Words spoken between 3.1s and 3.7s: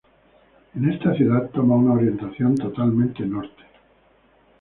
norte.